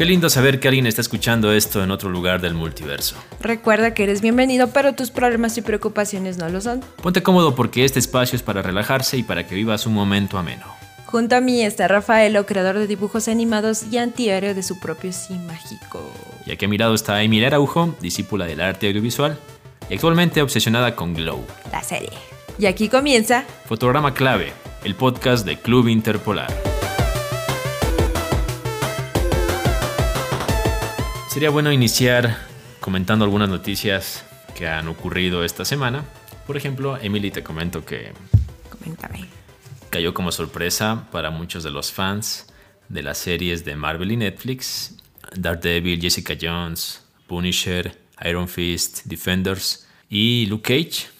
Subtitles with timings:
[0.00, 3.16] Qué lindo saber que alguien está escuchando esto en otro lugar del multiverso.
[3.38, 6.80] Recuerda que eres bienvenido, pero tus problemas y preocupaciones no lo son.
[7.02, 10.64] Ponte cómodo porque este espacio es para relajarse y para que vivas un momento ameno.
[11.04, 15.34] Junto a mí está Rafaelo, creador de dibujos animados y antiaéreo de su propio Sí
[15.34, 16.10] Mágico.
[16.46, 19.38] Y aquí a mi lado está Emilia Araujo, discípula del arte audiovisual
[19.90, 21.44] y actualmente obsesionada con Glow.
[21.72, 22.08] La serie.
[22.58, 26.69] Y aquí comienza Fotograma Clave, el podcast de Club Interpolar.
[31.30, 32.38] Sería bueno iniciar
[32.80, 34.24] comentando algunas noticias
[34.56, 36.04] que han ocurrido esta semana.
[36.44, 38.12] Por ejemplo, Emily, te comento que
[38.68, 39.28] Coméntame.
[39.90, 42.52] cayó como sorpresa para muchos de los fans
[42.88, 44.96] de las series de Marvel y Netflix,
[45.36, 51.10] Daredevil, Jessica Jones, Punisher, Iron Fist, Defenders y Luke Cage.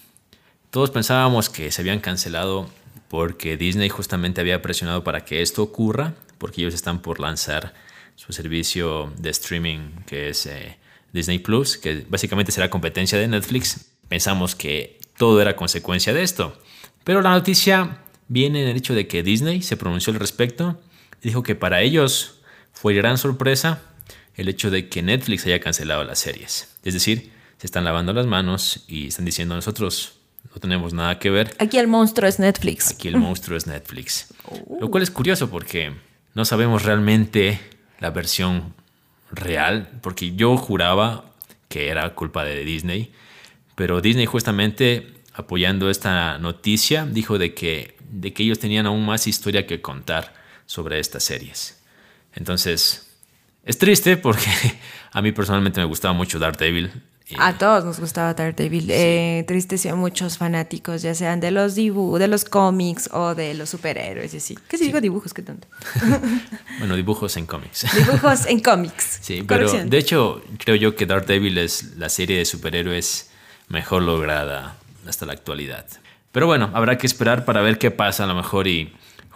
[0.70, 2.68] Todos pensábamos que se habían cancelado
[3.08, 7.74] porque Disney justamente había presionado para que esto ocurra, porque ellos están por lanzar
[8.20, 10.76] su servicio de streaming que es eh,
[11.10, 13.92] Disney Plus, que básicamente será competencia de Netflix.
[14.08, 16.60] Pensamos que todo era consecuencia de esto.
[17.02, 20.78] Pero la noticia viene en el hecho de que Disney se pronunció al respecto
[21.22, 22.40] y dijo que para ellos
[22.72, 23.80] fue gran sorpresa
[24.34, 26.68] el hecho de que Netflix haya cancelado las series.
[26.84, 30.18] Es decir, se están lavando las manos y están diciendo nosotros
[30.54, 31.56] no tenemos nada que ver.
[31.58, 32.90] Aquí el monstruo es Netflix.
[32.90, 34.34] Aquí el monstruo es Netflix.
[34.80, 35.92] Lo cual es curioso porque
[36.34, 38.74] no sabemos realmente la versión
[39.30, 41.24] real, porque yo juraba
[41.68, 43.12] que era culpa de Disney,
[43.76, 49.26] pero Disney justamente apoyando esta noticia dijo de que, de que ellos tenían aún más
[49.26, 50.34] historia que contar
[50.66, 51.82] sobre estas series.
[52.34, 53.10] Entonces,
[53.64, 54.50] es triste porque
[55.12, 56.90] a mí personalmente me gustaba mucho Daredevil.
[57.38, 58.90] A todos nos gustaba Daredevil.
[58.90, 63.54] Eh, tristeció a muchos fanáticos, ya sean de los dibu de los cómics o de
[63.54, 64.58] los superhéroes y así.
[64.68, 65.34] ¿Qué si digo dibujos?
[65.34, 65.68] ¿Qué tanto?
[66.78, 67.86] bueno, dibujos en cómics.
[67.96, 69.18] Dibujos en cómics.
[69.30, 73.30] Sí, pero de hecho creo yo que Daredevil es la serie de superhéroes
[73.68, 75.86] mejor lograda hasta la actualidad.
[76.32, 78.92] Pero bueno, habrá que esperar para ver qué pasa a lo mejor y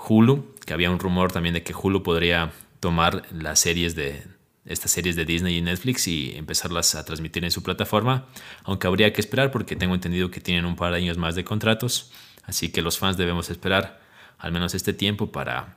[0.08, 4.22] Hulu, que había un rumor también de que Hulu podría tomar las series de
[4.66, 8.26] estas series de Disney y Netflix y empezarlas a transmitir en su plataforma,
[8.64, 11.44] aunque habría que esperar porque tengo entendido que tienen un par de años más de
[11.44, 12.10] contratos,
[12.44, 14.00] así que los fans debemos esperar
[14.38, 15.76] al menos este tiempo para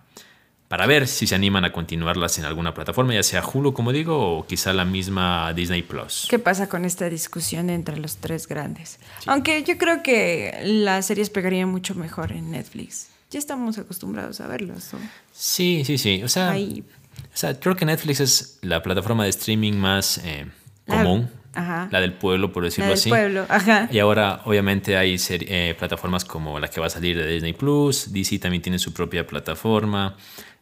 [0.68, 4.38] para ver si se animan a continuarlas en alguna plataforma, ya sea Hulu, como digo,
[4.38, 6.28] o quizá la misma Disney Plus.
[6.30, 9.00] ¿Qué pasa con esta discusión entre los tres grandes?
[9.28, 13.08] Aunque yo creo que las series pegarían mucho mejor en Netflix.
[13.32, 14.94] Ya estamos acostumbrados a verlas.
[14.94, 15.00] ¿no?
[15.32, 16.22] Sí, sí, sí.
[16.24, 16.84] O sea, Ahí.
[17.24, 20.48] O sea, creo que Netflix es la plataforma de streaming más eh,
[20.86, 21.88] La- común, ajá.
[21.92, 23.10] la del pueblo, por La decirlo del así.
[23.10, 23.90] pueblo, ajá.
[23.92, 28.12] Y ahora, obviamente, hay eh, plataformas como la que va a salir de Disney Plus.
[28.14, 30.16] DC también tiene su propia plataforma.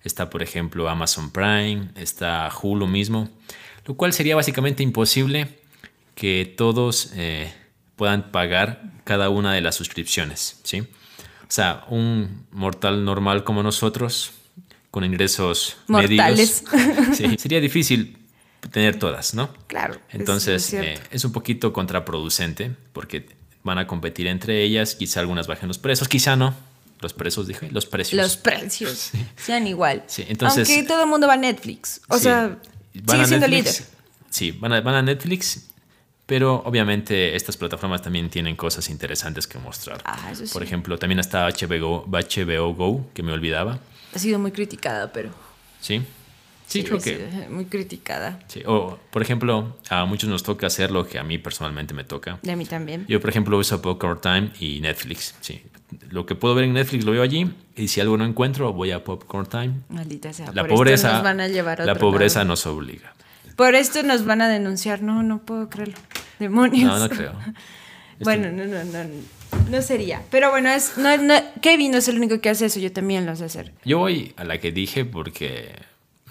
[0.04, 1.90] Está, por ejemplo, Amazon Prime.
[1.96, 3.30] Está Hulu mismo.
[3.86, 5.48] Lo cual sería básicamente imposible
[6.16, 7.52] que todos eh,
[7.96, 10.60] puedan pagar cada una de las suscripciones.
[10.64, 10.82] ¿sí?
[10.82, 10.86] O
[11.50, 14.32] sea, un mortal normal como nosotros,
[14.96, 16.64] con ingresos Mortales.
[16.72, 18.18] medios, sí, sería difícil
[18.72, 19.54] tener todas, ¿no?
[19.68, 19.96] Claro.
[20.08, 23.28] es- Entonces es eh, es un poquito contraproducente porque
[23.62, 26.56] van a competir entre ellas, quizá algunas bajen los precios, quizá no.
[27.02, 28.22] Los precios, dije, los precios.
[28.22, 30.06] los precios sean igual.
[30.08, 32.00] Sí, entonces- Aunque todo el mundo va a Netflix.
[32.08, 32.24] O Sí.
[32.24, 32.58] sea,
[32.94, 33.90] sigue siendo Netflix, líder.
[34.30, 35.68] Sí, van a, van a Netflix,
[36.26, 40.02] pero obviamente estas plataformas también tienen cosas interesantes que mostrar.
[40.06, 40.54] Ah, eso sí.
[40.54, 43.80] Por ejemplo, también está HBO, HBO Go, que me olvidaba.
[44.16, 45.30] Ha sido muy criticada, pero.
[45.82, 46.02] Sí,
[46.68, 47.48] sí, creo que...
[47.50, 48.40] Muy criticada.
[48.48, 48.64] Sí.
[48.66, 52.40] O, por ejemplo, a muchos nos toca hacer lo que a mí personalmente me toca.
[52.42, 53.06] De mí también.
[53.08, 55.36] Yo, por ejemplo, uso Popcorn Time y Netflix.
[55.42, 55.62] Sí.
[56.10, 57.52] Lo que puedo ver en Netflix lo veo allí.
[57.76, 59.74] Y si algo no encuentro, voy a Popcorn Time.
[59.90, 60.48] Maldita sea.
[60.54, 62.50] La por esto pobreza, nos van a llevar a la pobreza lado.
[62.50, 63.14] nos obliga.
[63.58, 65.02] Por esto nos van a denunciar.
[65.02, 65.98] No, no puedo creerlo.
[66.40, 66.90] Demonios.
[66.90, 67.34] No, no creo.
[68.18, 69.10] Bueno, no, no, no.
[69.70, 70.22] No sería.
[70.32, 72.80] Pero bueno, es, no, no, Kevin no es el único que hace eso.
[72.80, 73.74] Yo también lo sé hacer.
[73.84, 75.74] Yo voy a la que dije porque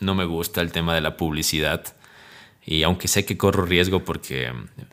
[0.01, 1.85] no me gusta el tema de la publicidad.
[2.67, 4.51] Y aunque sé que corro riesgo porque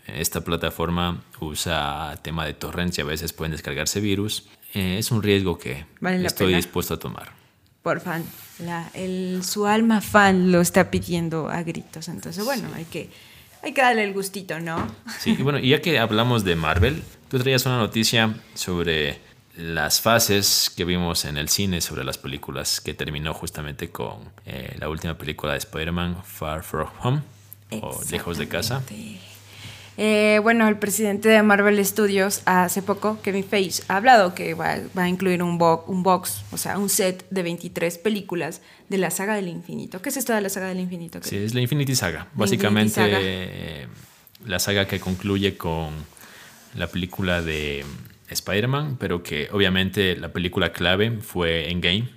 [0.08, 5.24] esta plataforma usa tema de torrents y a veces pueden descargarse virus, eh, es un
[5.24, 6.58] riesgo que Vale estoy pena.
[6.58, 7.32] dispuesto a tomar.
[7.82, 8.24] Por fan.
[8.60, 12.10] La, el, su alma fan lo está pidiendo a gritos.
[12.10, 13.10] Entonces, bueno, hay, que,
[13.62, 14.88] hay que darle el gustito, ¿no?
[15.20, 19.20] Sí, y bueno, y ya que hablamos de Marvel, tú traías una noticia sobre
[19.58, 24.76] las fases que vimos en el cine sobre las películas que terminó justamente con eh,
[24.80, 27.22] la última película de Spider-Man, Far From Home,
[27.82, 28.82] o Lejos de Casa.
[30.04, 34.80] Eh, bueno, el presidente de Marvel Studios hace poco, Kevin Feige, ha hablado que va,
[34.96, 39.36] a incluir un, un box, o sea, un set de 23 películas de la saga
[39.36, 40.02] del infinito.
[40.02, 41.20] ¿Qué es esto de la saga del infinito?
[41.22, 42.30] Sí, es la Infinity Saga.
[42.34, 43.88] Básicamente
[44.44, 45.92] la saga que concluye con
[46.74, 47.86] la película de
[48.28, 52.10] Spider-Man, pero que obviamente la película clave fue Endgame,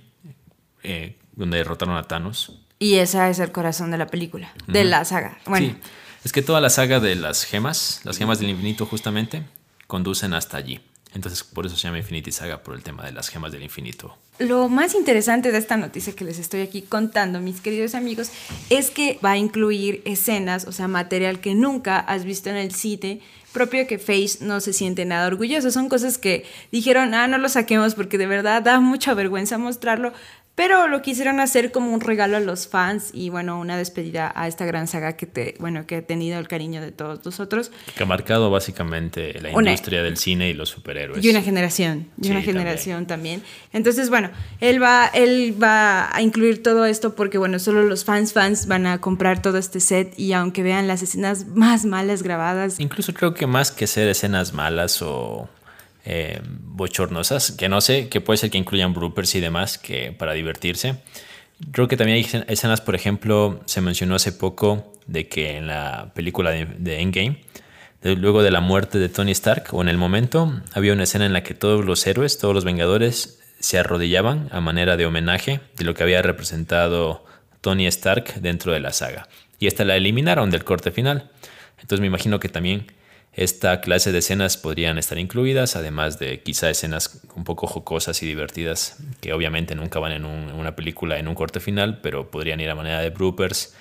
[0.81, 2.59] eh, donde derrotaron a Thanos.
[2.79, 5.37] Y esa es el corazón de la película, de la saga.
[5.45, 5.67] Bueno.
[5.67, 5.77] Sí,
[6.25, 9.43] es que toda la saga de las gemas, las gemas del infinito justamente,
[9.85, 10.81] conducen hasta allí.
[11.13, 14.17] Entonces, por eso se llama Infinity Saga, por el tema de las gemas del infinito.
[14.39, 18.31] Lo más interesante de esta noticia que les estoy aquí contando, mis queridos amigos,
[18.71, 22.73] es que va a incluir escenas, o sea, material que nunca has visto en el
[22.73, 23.21] cine,
[23.53, 25.69] propio que Face no se siente nada orgulloso.
[25.69, 30.11] Son cosas que dijeron, ah, no lo saquemos porque de verdad da mucha vergüenza mostrarlo,
[30.55, 34.47] pero lo quisieron hacer como un regalo a los fans y bueno, una despedida a
[34.47, 37.71] esta gran saga que te, bueno, que ha tenido el cariño de todos nosotros.
[37.95, 41.23] Que ha marcado básicamente la industria del cine y los superhéroes.
[41.23, 43.43] Y una generación, y una generación también.
[43.73, 44.31] Entonces, bueno,
[44.61, 48.87] él va, él va a incluir todo esto porque bueno, solo los fans fans van
[48.87, 52.79] a comprar todo este set y aunque vean las escenas más malas grabadas.
[52.79, 55.49] Incluso creo que más que ser escenas malas o
[56.05, 60.33] eh, bochornosas, que no sé, que puede ser que incluyan bloopers y demás, que para
[60.33, 60.97] divertirse.
[61.71, 66.11] Creo que también hay escenas, por ejemplo, se mencionó hace poco de que en la
[66.13, 67.41] película de, Endgame,
[68.03, 71.33] luego de la muerte de Tony Stark, o en el momento, había una escena en
[71.33, 75.85] la que todos los héroes, todos los Vengadores, se arrodillaban a manera de homenaje de
[75.85, 77.25] lo que había representado
[77.61, 79.27] Tony Stark dentro de la saga.
[79.57, 81.31] Y esta la eliminaron del corte final.
[81.79, 82.91] Entonces me imagino que también
[83.35, 88.25] esta clase de escenas podrían estar incluidas, además de quizá escenas un poco jocosas y
[88.25, 92.69] divertidas, que obviamente nunca van en, una película en un corte final, pero podrían ir
[92.69, 93.73] a manera de bloopers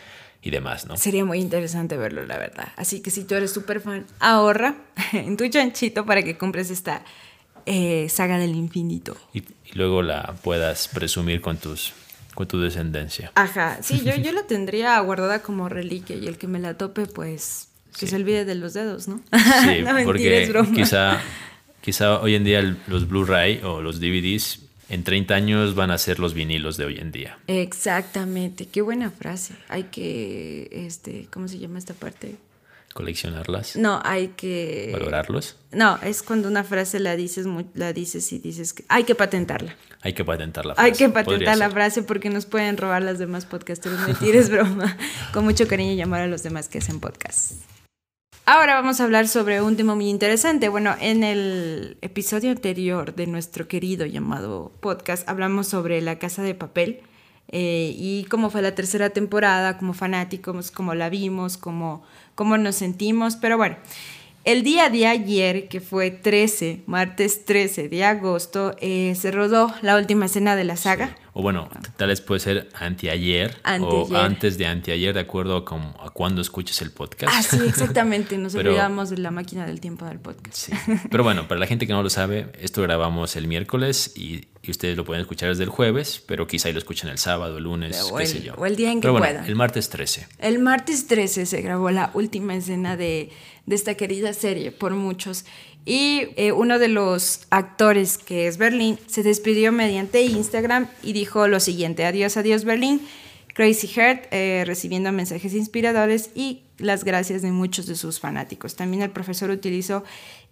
[0.42, 0.96] y demás, ¿no?
[0.96, 2.72] Sería muy interesante verlo, la verdad.
[2.76, 4.74] Así que si tú eres súper fan, ahorra
[5.12, 7.04] en tu chanchito para que compres esta
[7.64, 9.16] eh, saga del infinito.
[9.32, 11.92] Y, luego la puedas presumir con tus
[12.34, 13.30] con tu descendencia.
[13.36, 17.06] Ajá, sí, yo, yo la tendría guardada como reliquia y el que me la tope,
[17.06, 17.68] pues
[17.98, 19.20] que se olvide de los dedos, ¿no?
[19.62, 21.20] Sí, porque quizá,
[21.80, 26.18] quizá hoy en día los Blu-ray o los DVDs en 30 años van a ser
[26.18, 27.38] los vinilos de hoy en día.
[27.46, 29.54] Exactamente, qué buena frase.
[29.68, 32.36] Hay que, este, ¿cómo se llama esta parte?
[32.94, 33.76] coleccionarlas.
[33.76, 35.56] No, hay que valorarlos.
[35.72, 37.44] No, es cuando una frase la dices,
[37.74, 39.76] la dices y dices que hay que patentarla.
[40.00, 40.86] Hay que patentar la frase.
[40.86, 43.98] Hay que patentar la frase porque nos pueden robar las demás podcasters.
[44.06, 44.96] Me tires broma.
[45.32, 47.54] Con mucho cariño llamar a los demás que hacen podcast.
[48.46, 50.68] Ahora vamos a hablar sobre un tema muy interesante.
[50.68, 56.54] Bueno, en el episodio anterior de nuestro querido llamado podcast hablamos sobre la casa de
[56.54, 57.00] papel
[57.48, 62.02] eh, y cómo fue la tercera temporada, como fanáticos, cómo la vimos, cómo,
[62.34, 63.36] cómo nos sentimos.
[63.36, 63.76] Pero bueno,
[64.44, 69.96] el día de ayer, que fue 13, martes 13 de agosto, eh, se rodó la
[69.96, 71.16] última escena de la saga.
[71.36, 76.40] O bueno, tal vez puede ser anteayer, o antes de anteayer, de acuerdo a, cuando
[76.40, 77.34] escuches el podcast.
[77.34, 78.38] Ah, sí, exactamente.
[78.38, 80.68] Nos olvidamos de la máquina del tiempo del podcast.
[81.10, 84.96] Pero bueno, para la gente que no lo sabe, esto grabamos el miércoles y, ustedes
[84.96, 88.16] lo pueden escuchar desde el jueves, pero quizá lo escuchen el sábado, el lunes, o
[88.16, 88.54] qué el, sé yo.
[88.54, 90.28] O el día en que pero El martes 13.
[90.38, 93.30] El martes 13 se grabó la última escena de
[93.66, 95.44] de esta querida serie por muchos.
[95.86, 101.46] Y eh, uno de los actores, que es Berlín, se despidió mediante Instagram y dijo
[101.46, 103.02] lo siguiente, adiós, adiós Berlín,
[103.54, 108.74] Crazy Heart, eh, recibiendo mensajes inspiradores y las gracias de muchos de sus fanáticos.
[108.74, 110.04] También el profesor utilizó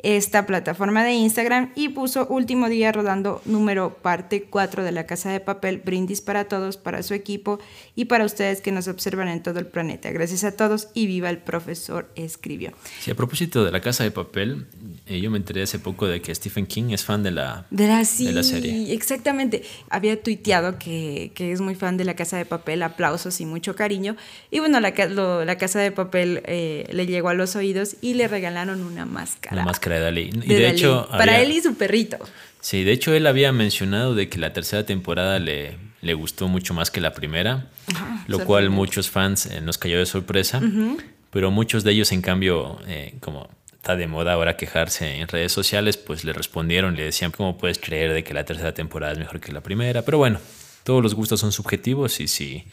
[0.03, 5.31] esta plataforma de Instagram y puso último día rodando número parte 4 de la Casa
[5.31, 7.61] de Papel, brindis para todos, para su equipo
[7.95, 10.11] y para ustedes que nos observan en todo el planeta.
[10.11, 12.73] Gracias a todos y viva el profesor, escribió.
[13.01, 14.67] Sí, a propósito de la Casa de Papel,
[15.07, 17.87] eh, yo me enteré hace poco de que Stephen King es fan de la, de
[17.87, 18.93] la, serie.
[18.93, 19.63] Exactamente.
[19.89, 23.77] Había tuiteado que, que, es muy fan de la Casa de Papel, aplausos y mucho
[23.77, 24.17] cariño.
[24.51, 24.93] Y bueno, la,
[25.45, 29.57] la Casa de Papel eh, le llegó a los oídos y le regalaron una máscara.
[29.57, 30.31] Una máscara de Dalí.
[30.43, 32.19] Y de, hecho, Para él y su perrito.
[32.61, 36.75] Sí, de hecho él había mencionado de que la tercera temporada le, le gustó mucho
[36.75, 37.71] más que la primera,
[38.27, 40.61] lo cual muchos fans eh, nos cayó de sorpresa,
[41.31, 45.51] pero muchos de ellos en cambio, eh, como está de moda ahora quejarse en redes
[45.53, 49.19] sociales, pues le respondieron, le decían, ¿cómo puedes creer de que la tercera temporada es
[49.19, 50.03] mejor que la primera?
[50.03, 50.41] Pero bueno,
[50.85, 52.65] todos los gustos son subjetivos y si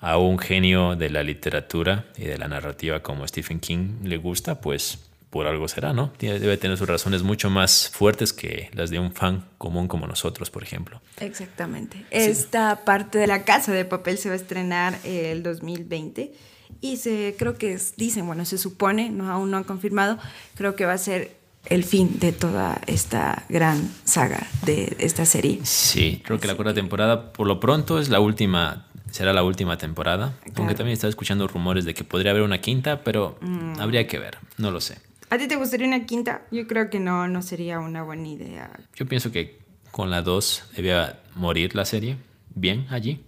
[0.00, 4.60] a un genio de la literatura y de la narrativa como Stephen King le gusta,
[4.60, 4.98] pues
[5.32, 6.12] por algo será, ¿no?
[6.18, 10.50] Debe tener sus razones mucho más fuertes que las de un fan común como nosotros,
[10.50, 11.00] por ejemplo.
[11.20, 12.04] Exactamente.
[12.10, 16.34] Esta parte de la casa de papel se va a estrenar el 2020
[16.82, 20.18] y se creo que dicen, bueno, se supone, no aún no han confirmado,
[20.54, 21.34] creo que va a ser
[21.64, 25.60] el fin de toda esta gran saga de esta serie.
[25.62, 29.78] Sí, creo que la cuarta temporada por lo pronto es la última será la última
[29.78, 30.34] temporada.
[30.56, 33.80] Aunque también estaba escuchando rumores de que podría haber una quinta, pero mm.
[33.80, 34.98] habría que ver, no lo sé.
[35.32, 36.42] ¿A ti te gustaría una quinta?
[36.50, 38.70] Yo creo que no, no sería una buena idea.
[38.94, 39.56] Yo pienso que
[39.90, 42.18] con la dos debía morir la serie,
[42.54, 43.24] bien allí.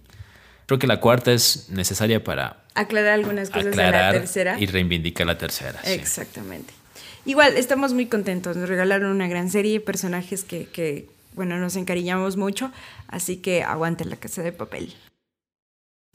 [0.67, 5.25] Creo que la cuarta es necesaria para aclarar algunas cosas de la tercera y reivindicar
[5.25, 5.79] la tercera.
[5.83, 6.75] Exactamente.
[7.25, 8.55] Igual, estamos muy contentos.
[8.55, 12.71] Nos regalaron una gran serie, personajes que, que, bueno, nos encariñamos mucho.
[13.07, 14.93] Así que aguante la casa de papel.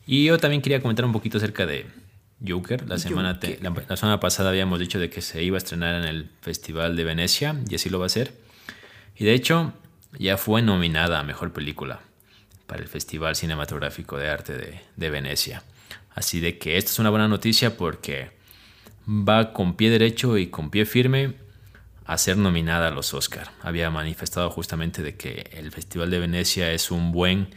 [0.06, 1.87] Y yo también quería comentar un poquito acerca de
[2.47, 2.88] Joker.
[2.88, 6.30] La semana, la, semana pasada habíamos dicho de que se iba a estrenar en el
[6.40, 8.32] Festival de Venecia y así lo va a ser.
[9.16, 9.73] Y de hecho
[10.18, 12.00] ya fue nominada a Mejor Película
[12.66, 15.62] para el Festival Cinematográfico de Arte de, de Venecia.
[16.14, 18.30] Así de que esta es una buena noticia porque
[19.06, 21.35] va con pie derecho y con pie firme
[22.04, 23.52] a ser nominada a los Oscar.
[23.62, 27.49] Había manifestado justamente de que el Festival de Venecia es un buen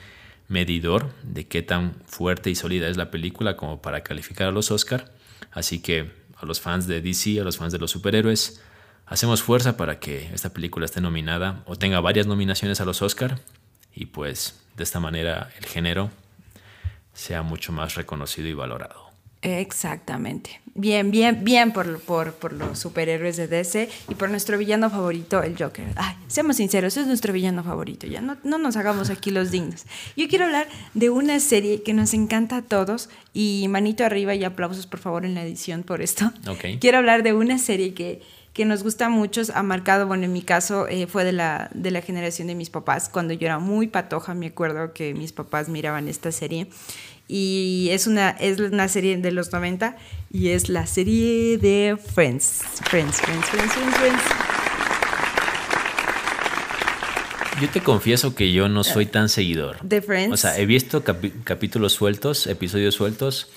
[0.48, 4.72] medidor de qué tan fuerte y sólida es la película como para calificar a los
[4.72, 5.12] Oscar.
[5.52, 8.62] Así que a los fans de DC, a los fans de los superhéroes,
[9.06, 13.40] hacemos fuerza para que esta película esté nominada o tenga varias nominaciones a los Oscar
[13.94, 16.10] y pues de esta manera el género
[17.14, 19.13] sea mucho más reconocido y valorado.
[19.44, 20.62] Exactamente.
[20.76, 25.56] Bien, bien, bien por, por, los superhéroes de DC y por nuestro villano favorito, el
[25.56, 25.86] Joker.
[25.96, 29.86] Ay, seamos sinceros, es nuestro villano favorito, ya no, no nos hagamos aquí los dignos.
[30.18, 34.44] Yo quiero hablar de una serie que nos encanta a todos y manito arriba y
[34.44, 36.32] aplausos por favor en la edición por esto.
[36.48, 36.80] Okay.
[36.80, 38.24] Quiero hablar de una serie que,
[38.54, 41.92] que nos gusta mucho, ha marcado, bueno, en mi caso eh, fue de la, de
[41.92, 43.10] la generación de mis papás.
[43.10, 46.68] Cuando yo era muy patoja, me acuerdo que mis papás miraban esta serie
[47.36, 49.98] y es una, es una serie de los 90
[50.32, 52.62] y es la serie de Friends.
[52.84, 54.22] Friends, Friends, Friends, Friends, Friends.
[57.60, 59.82] Yo te confieso que yo no soy tan seguidor.
[59.82, 60.32] De Friends.
[60.32, 63.50] O sea, he visto capítulos sueltos, episodios sueltos,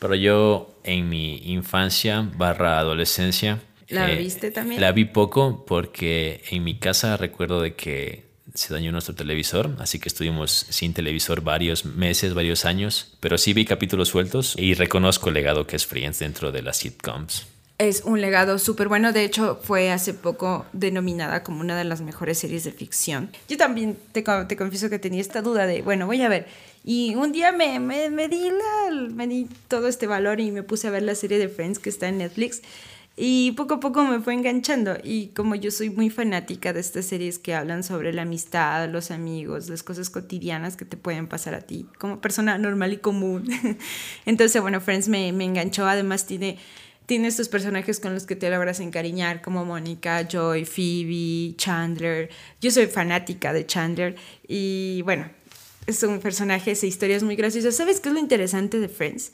[0.00, 3.60] pero yo en mi infancia barra adolescencia...
[3.86, 4.80] ¿La eh, viste también?
[4.80, 9.98] La vi poco porque en mi casa recuerdo de que se dañó nuestro televisor, así
[9.98, 15.28] que estuvimos sin televisor varios meses, varios años, pero sí vi capítulos sueltos y reconozco
[15.28, 17.46] el legado que es Friends dentro de las sitcoms.
[17.78, 22.02] Es un legado súper bueno, de hecho fue hace poco denominada como una de las
[22.02, 23.30] mejores series de ficción.
[23.48, 26.46] Yo también te, te confieso que tenía esta duda de, bueno, voy a ver,
[26.84, 30.62] y un día me, me, me, di la, me di todo este valor y me
[30.62, 32.62] puse a ver la serie de Friends que está en Netflix.
[33.22, 34.96] Y poco a poco me fue enganchando.
[35.04, 39.10] Y como yo soy muy fanática de estas series que hablan sobre la amistad, los
[39.10, 43.46] amigos, las cosas cotidianas que te pueden pasar a ti como persona normal y común.
[44.24, 45.86] Entonces, bueno, Friends me, me enganchó.
[45.86, 46.56] Además, tiene,
[47.04, 52.30] tiene estos personajes con los que te logras encariñar, como Mónica, Joy, Phoebe, Chandler.
[52.62, 54.16] Yo soy fanática de Chandler.
[54.48, 55.30] Y bueno,
[55.86, 57.70] es un personaje, esa historia es muy graciosa.
[57.70, 59.32] ¿Sabes qué es lo interesante de Friends?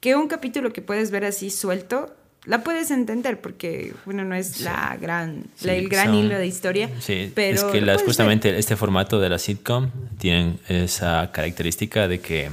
[0.00, 2.16] Que un capítulo que puedes ver así suelto
[2.48, 6.90] la puedes entender porque, bueno, no es la gran, el gran hilo de historia.
[6.98, 12.50] Sí, pero es que justamente este formato de la sitcom tiene esa característica de que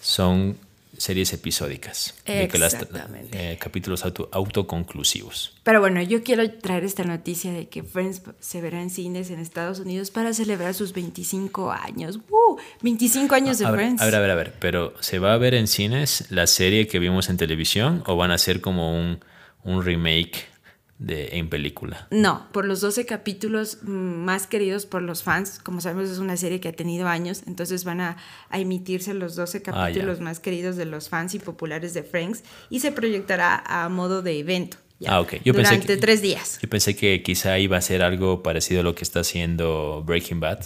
[0.00, 0.56] son
[1.02, 2.76] series episódicas, de que las,
[3.32, 5.52] eh, capítulos auto, autoconclusivos.
[5.64, 9.40] Pero bueno, yo quiero traer esta noticia de que Friends se verá en cines en
[9.40, 12.20] Estados Unidos para celebrar sus 25 años.
[12.30, 12.56] ¡Uh!
[12.82, 14.00] 25 años de Friends.
[14.00, 16.86] a ver, a ver, a ver, pero ¿se va a ver en cines la serie
[16.86, 19.18] que vimos en televisión o van a ser como un,
[19.64, 20.51] un remake
[21.02, 22.06] de, en película.
[22.10, 25.58] No, por los 12 capítulos mm, más queridos por los fans.
[25.62, 28.16] Como sabemos, es una serie que ha tenido años, entonces van a,
[28.52, 32.80] emitirse los 12 ah, capítulos más queridos de los fans y populares de Friends y
[32.80, 34.76] se proyectará a modo de evento.
[35.06, 35.34] ah, ok.
[35.44, 36.58] Yo durante pensé que, tres días.
[36.62, 40.40] Yo pensé que quizá iba a ser algo parecido a lo que está haciendo Breaking
[40.40, 40.60] Bad,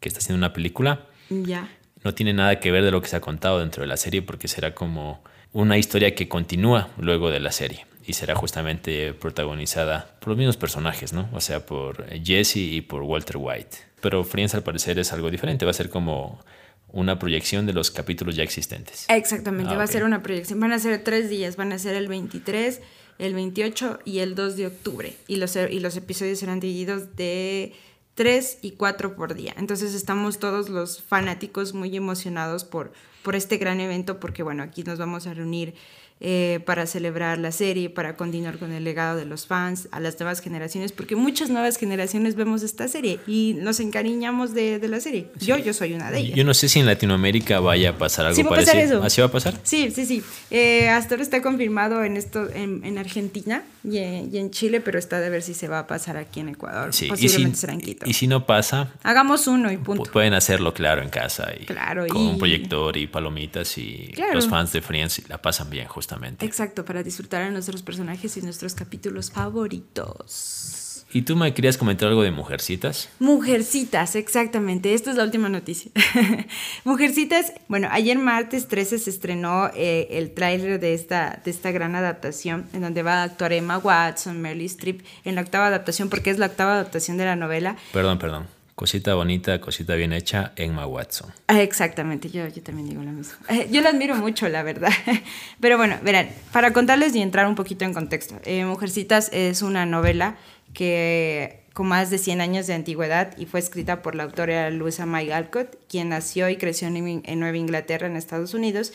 [0.00, 1.06] que está haciendo una película.
[1.30, 1.70] Ya.
[2.02, 4.22] No tiene nada que ver de lo que se ha contado dentro de la serie
[4.22, 10.16] porque será como una historia que continúa luego de la serie y será justamente protagonizada
[10.18, 11.28] por los mismos personajes, ¿no?
[11.34, 13.76] O sea, por Jesse y por Walter White.
[14.00, 16.42] Pero Friends al parecer es algo diferente, va a ser como
[16.90, 19.04] una proyección de los capítulos ya existentes.
[19.10, 20.58] Exactamente, ah, va a ser una proyección.
[20.58, 22.80] Van a ser tres días, van a ser el 23,
[23.18, 25.14] el 28 y el 2 de octubre.
[25.26, 27.74] Y los, y los episodios serán divididos de
[28.14, 29.54] 3 y 4 por día.
[29.58, 32.90] Entonces estamos todos los fanáticos muy emocionados por,
[33.22, 35.74] por este gran evento porque, bueno, aquí nos vamos a reunir
[36.20, 40.18] eh, para celebrar la serie, para continuar con el legado de los fans, a las
[40.18, 45.00] nuevas generaciones, porque muchas nuevas generaciones vemos esta serie y nos encariñamos de, de la
[45.00, 45.28] serie.
[45.38, 46.36] Yo, yo soy una de ellas.
[46.36, 48.72] Yo no sé si en Latinoamérica vaya a pasar algo Sí, va parecido.
[48.74, 49.02] pasar eso.
[49.04, 49.54] ¿Así va a pasar?
[49.62, 50.22] Sí, sí, sí.
[50.50, 54.80] Eh, hasta ahora está confirmado en esto en, en Argentina y en, y en Chile,
[54.80, 56.92] pero está de ver si se va a pasar aquí en Ecuador.
[56.92, 57.06] Sí.
[57.08, 58.06] Posiblemente si, será en Quito.
[58.08, 60.10] y si no pasa, Hagamos uno y pu- punto.
[60.10, 64.34] pueden hacerlo claro en casa y Claro, con y- un proyector y palomitas y Claro.
[64.34, 66.46] los fans de Friends la pasan bien justamente.
[66.46, 71.04] Exacto, para disfrutar a nuestros personajes y nuestros capítulos favoritos.
[71.10, 73.08] ¿Y tú me querías comentar algo de Mujercitas?
[73.18, 74.92] Mujercitas, exactamente.
[74.92, 75.90] Esta es la última noticia.
[76.84, 81.94] Mujercitas, bueno, ayer martes 13 se estrenó eh, el tráiler de esta, de esta gran
[81.94, 86.30] adaptación, en donde va a actuar Emma Watson, Meryl Streep, en la octava adaptación, porque
[86.30, 87.76] es la octava adaptación de la novela.
[87.92, 88.57] Perdón, perdón.
[88.78, 91.32] Cosita bonita, cosita bien hecha, Emma Watson.
[91.48, 93.34] Ah, Exactamente, yo, yo también digo lo mismo.
[93.48, 94.92] Eh, Yo la admiro mucho, la verdad.
[95.60, 98.36] Pero bueno, verán, para contarles y entrar un poquito en contexto.
[98.44, 100.36] eh, Mujercitas es una novela
[100.74, 105.06] que con más de 100 años de antigüedad y fue escrita por la autora Luisa
[105.06, 108.92] May Alcott, quien nació y creció en, Nueva Inglaterra, en Estados Unidos.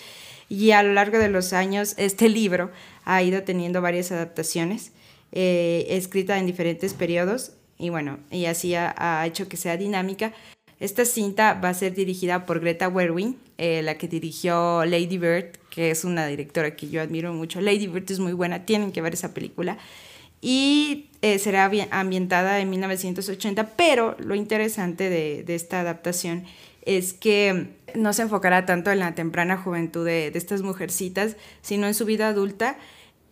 [0.47, 2.71] Y a lo largo de los años, este libro
[3.03, 4.93] ha ido teniendo varias adaptaciones,
[5.33, 7.51] eh, escrita en diferentes periodos
[7.83, 10.31] y bueno, y así ha, hecho que sea dinámica.
[10.79, 15.57] Esta cinta va a ser dirigida por Greta Gerwig, eh, la que dirigió Lady Bird,
[15.69, 17.59] que es una directora que yo admiro mucho.
[17.59, 19.77] Lady Bird es muy buena, tienen que ver esa película.
[20.39, 26.45] Y eh, será ambi- ambientada en 1980, pero lo interesante de, esta adaptación
[26.85, 31.93] es que no se enfocará tanto en la temprana juventud de estas mujercitas, sino en
[31.95, 32.77] su vida adulta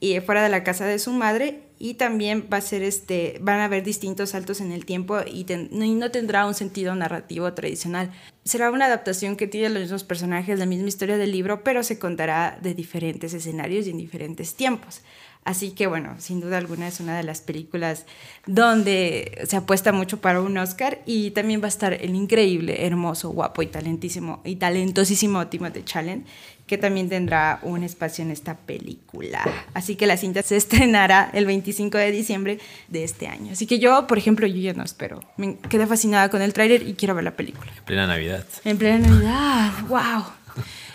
[0.01, 3.59] y fuera de la casa de su madre y también va a ser este van
[3.59, 8.11] a haber distintos saltos en el tiempo y, no- tendrá un sentido narrativo tradicional.
[8.45, 11.97] Será una adaptación que tiene los mismos personajes, la misma historia del libro, pero se
[11.97, 15.01] contará de diferentes escenarios y en diferentes tiempos.
[15.43, 18.05] Así que bueno, sin duda alguna es una de las películas
[18.45, 23.29] donde se apuesta mucho para un Oscar y también va a estar el increíble, hermoso,
[23.31, 26.27] guapo y talentísimo y talentosísimo Timothée Chalamet,
[26.71, 29.43] que también tendrá un espacio en esta película.
[29.73, 33.51] Así que la cinta se estrenará el 25 de diciembre de este año.
[33.51, 35.19] Así que yo, por ejemplo, yo ya no espero.
[35.35, 37.69] Me quedé fascinada con el tráiler y quiero ver la película.
[37.77, 38.45] En plena Navidad.
[38.63, 40.23] En plena Navidad, wow.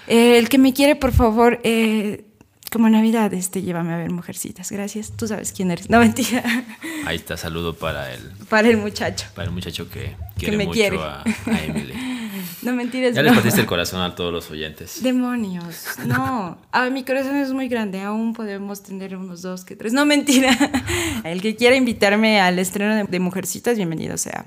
[0.06, 2.24] Eh, el que me quiere, por favor, eh,
[2.72, 4.72] como Navidad, este, llévame a ver Mujercitas.
[4.72, 5.12] Gracias.
[5.14, 5.90] Tú sabes quién eres.
[5.90, 6.42] No, mentira.
[7.04, 9.26] Ahí está, saludo para el, Para el muchacho.
[9.34, 10.96] para el muchacho que quiere me mucho quiere.
[10.96, 11.92] A, a Emily.
[12.66, 13.14] No mentiras.
[13.14, 13.36] Ya broma.
[13.36, 15.00] partiste el corazón a todos los oyentes.
[15.00, 15.84] Demonios.
[16.04, 16.58] No.
[16.72, 18.02] Ah, mi corazón es muy grande.
[18.02, 19.92] Aún podemos tener unos dos que tres.
[19.92, 20.50] No, mentira.
[21.24, 24.44] El que quiera invitarme al estreno de, de Mujercitas, bienvenido sea.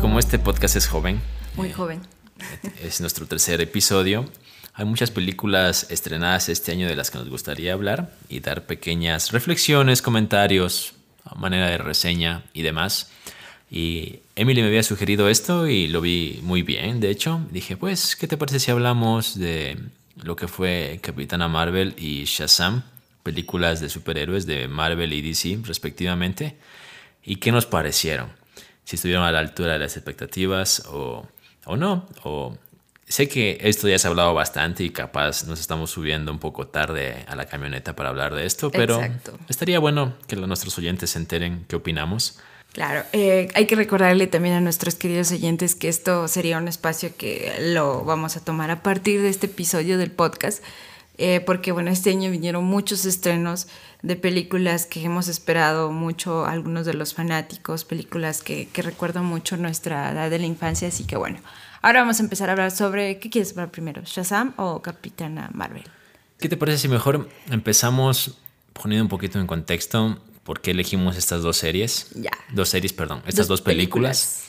[0.00, 1.20] Como este podcast es joven,
[1.56, 2.00] Muy joven.
[2.82, 4.24] es nuestro tercer episodio.
[4.72, 9.32] Hay muchas películas estrenadas este año de las que nos gustaría hablar y dar pequeñas
[9.32, 10.94] reflexiones, comentarios,
[11.26, 13.10] a manera de reseña y demás.
[13.70, 17.40] Y Emily me había sugerido esto y lo vi muy bien, de hecho.
[17.52, 19.78] Dije, pues, ¿qué te parece si hablamos de
[20.16, 22.82] lo que fue Capitana Marvel y Shazam?
[23.22, 26.56] Películas de superhéroes de Marvel y DC respectivamente.
[27.22, 28.32] ¿Y qué nos parecieron?
[28.84, 31.28] Si estuvieron a la altura de las expectativas o,
[31.64, 32.08] o no.
[32.24, 32.58] O
[33.06, 36.66] sé que esto ya se ha hablado bastante y capaz nos estamos subiendo un poco
[36.66, 39.38] tarde a la camioneta para hablar de esto, pero Exacto.
[39.48, 42.40] estaría bueno que nuestros oyentes se enteren qué opinamos.
[42.72, 47.10] Claro, eh, hay que recordarle también a nuestros queridos oyentes que esto sería un espacio
[47.16, 50.62] que lo vamos a tomar a partir de este episodio del podcast,
[51.18, 53.66] eh, porque bueno, este año vinieron muchos estrenos
[54.02, 59.56] de películas que hemos esperado mucho, algunos de los fanáticos, películas que, que recuerdan mucho
[59.56, 61.38] nuestra edad de la infancia, así que bueno,
[61.82, 64.02] ahora vamos a empezar a hablar sobre, ¿qué quieres hablar primero?
[64.04, 65.84] ¿Shazam o Capitana Marvel?
[66.38, 68.38] ¿Qué te parece si mejor empezamos
[68.72, 72.08] poniendo un poquito en contexto por qué elegimos estas dos series?
[72.14, 72.30] Ya.
[72.52, 74.44] Dos series, perdón, estas dos, Dos películas.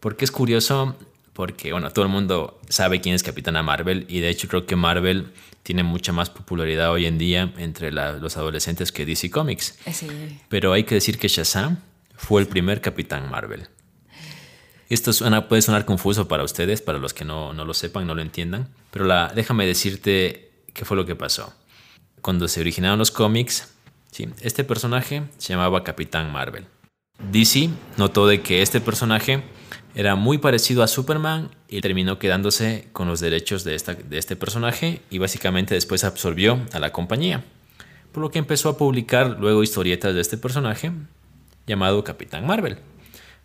[0.00, 0.96] Porque es curioso,
[1.32, 4.76] porque bueno, todo el mundo sabe quién es Capitana Marvel y de hecho creo que
[4.76, 9.78] Marvel tiene mucha más popularidad hoy en día entre la- los adolescentes que DC Comics.
[9.84, 10.06] Ese,
[10.48, 11.78] Pero hay que decir que Shazam
[12.14, 13.66] fue el primer Capitán Marvel.
[14.88, 18.14] Esto suena- puede sonar confuso para ustedes, para los que no, no lo sepan, no
[18.14, 18.68] lo entiendan.
[18.92, 21.52] Pero la, déjame decirte qué fue lo que pasó.
[22.20, 23.72] Cuando se originaron los cómics,
[24.16, 26.64] sí, este personaje se llamaba Capitán Marvel.
[27.30, 29.42] DC notó de que este personaje
[29.94, 34.34] era muy parecido a Superman y terminó quedándose con los derechos de, esta, de este
[34.34, 37.44] personaje y básicamente después absorbió a la compañía.
[38.12, 40.92] Por lo que empezó a publicar luego historietas de este personaje
[41.66, 42.78] llamado Capitán Marvel.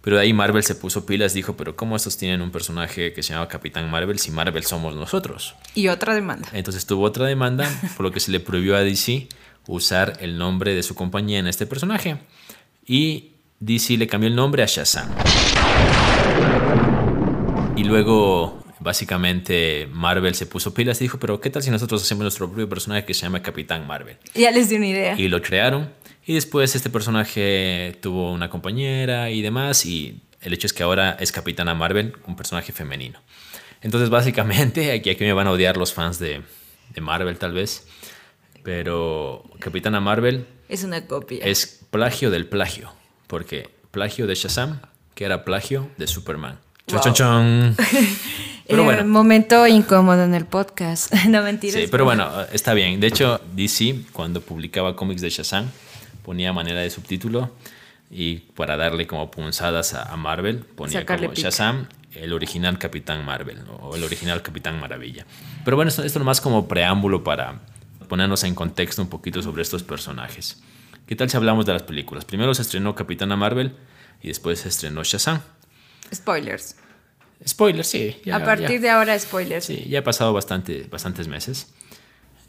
[0.02, 3.24] Pero de ahí Marvel se puso pilas, dijo, pero ¿cómo estos tienen un personaje que
[3.24, 5.56] se llama Capitán Marvel si Marvel somos nosotros?
[5.76, 6.48] Y otra demanda.
[6.54, 9.28] Entonces tuvo otra demanda, por lo que se le prohibió a DC
[9.68, 12.18] usar el nombre de su compañía en este personaje.
[12.86, 15.10] Y DC le cambió el nombre a Shazam.
[17.76, 22.24] Y luego, básicamente, Marvel se puso pilas y dijo, pero ¿qué tal si nosotros hacemos
[22.24, 24.18] nuestro propio personaje que se llama Capitán Marvel?
[24.34, 25.20] Ya les di una idea.
[25.20, 25.92] Y lo crearon.
[26.26, 29.86] Y después este personaje tuvo una compañera y demás.
[29.86, 33.20] Y el hecho es que ahora es Capitana Marvel, un personaje femenino.
[33.82, 36.42] Entonces, básicamente, aquí, aquí me van a odiar los fans de,
[36.94, 37.88] de Marvel tal vez.
[38.64, 41.44] Pero Capitana Marvel Es una copia.
[41.46, 42.94] es plagio del plagio.
[43.28, 44.82] Porque plagio de Shazam,
[45.16, 46.60] que era plagio de Superman.
[46.88, 47.02] Wow.
[47.02, 47.76] chon, chon.
[48.68, 49.06] Pero Eh, bueno.
[49.06, 51.14] Momento incómodo en el podcast.
[51.28, 51.82] no mentiras.
[51.82, 53.00] Sí, pero bueno, está bien.
[53.02, 55.70] De hecho, DC, cuando publicaba cómics de Shazam,
[56.24, 57.52] ponía manera de subtítulo
[58.10, 61.50] y para darle como punzadas a, Marvel, ponía Sacarle como pica.
[61.50, 65.26] Shazam, el original Capitán Marvel o el original Capitán Maravilla.
[65.66, 67.60] Pero bueno, esto, esto nomás como preámbulo para
[68.12, 70.58] ponernos en contexto un poquito sobre estos personajes.
[71.08, 72.26] ¿Qué tal si hablamos de las películas?
[72.26, 73.78] Primero se estrenó Capitana Marvel
[74.22, 75.40] y después se estrenó Shazam.
[76.14, 76.76] Spoilers.
[77.48, 78.18] Spoiler, sí.
[78.26, 78.80] ya- a partir ya.
[78.80, 79.64] de ahora, spoilers.
[79.64, 81.68] Sí, ya ha pasado bastante, bastantes meses.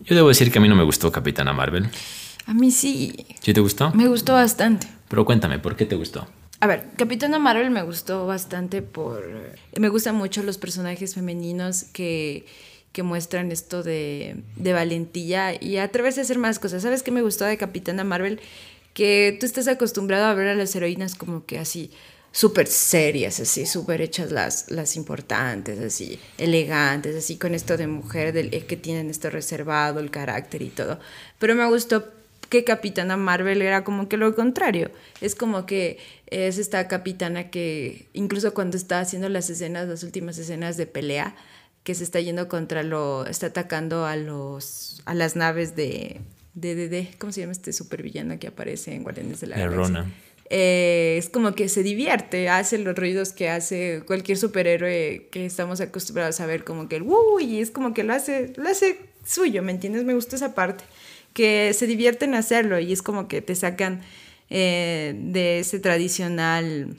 [0.01, 1.89] Yo debo decir que a mí no me gustó Capitana Marvel.
[2.47, 3.25] A mí sí.
[3.41, 3.93] ¿Sí te gustó?
[3.93, 4.89] Me gustó bastante.
[5.07, 6.27] Pero cuéntame, ¿por qué te gustó?
[6.59, 9.23] A ver, Capitana Marvel me gustó bastante por...
[9.79, 12.47] Me gustan mucho los personajes femeninos que,
[12.93, 16.83] que muestran esto de, de valentía y atreverse a hacer más cosas.
[16.83, 18.41] ¿Sabes qué me gustó de Capitana Marvel?
[18.95, 21.91] Que tú estás acostumbrado a ver a las heroínas como que así
[22.33, 28.33] súper serias, así, súper hechas las, las importantes, así, elegantes, así, con esto de mujer
[28.33, 30.99] del, eh, que tienen esto reservado, el carácter y todo.
[31.39, 32.09] Pero me gustó
[32.49, 34.91] que Capitana Marvel era como que lo contrario.
[35.21, 40.37] Es como que es esta capitana que incluso cuando está haciendo las escenas, las últimas
[40.39, 41.35] escenas de pelea,
[41.83, 46.21] que se está yendo contra lo, está atacando a los, a las naves de,
[46.55, 49.77] de, de, de- ¿cómo se llama este supervillano que aparece en Guardianes de la Galaxia?
[49.85, 50.13] Rona.
[50.55, 55.81] Eh, es como que se divierte, hace los ruidos que hace cualquier superhéroe que estamos
[55.81, 57.05] acostumbrados a ver, como que el
[57.41, 60.05] y es como que lo hace, lo hace suyo, ¿me entiendes?
[60.05, 60.85] Me gusta esa parte,
[61.33, 64.03] que se divierten hacerlo y es como que te sacan
[64.51, 66.99] eh, de ese tradicional,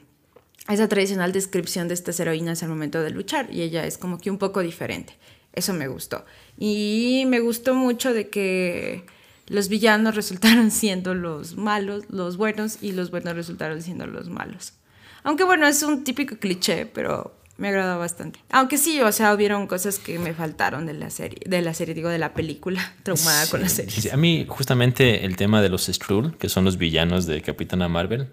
[0.68, 4.30] esa tradicional descripción de estas heroínas al momento de luchar y ella es como que
[4.30, 5.16] un poco diferente.
[5.52, 6.24] Eso me gustó.
[6.58, 9.04] Y me gustó mucho de que
[9.46, 14.74] los villanos resultaron siendo los malos, los buenos, y los buenos resultaron siendo los malos.
[15.22, 18.40] Aunque bueno, es un típico cliché, pero me agradó bastante.
[18.50, 21.94] Aunque sí, o sea, hubieron cosas que me faltaron de la serie, de la serie,
[21.94, 23.92] digo, de la película, traumada con la serie.
[23.92, 24.10] sí.
[24.10, 28.28] A mí, justamente, el tema de los Skrull, que son los villanos de Capitana Marvel,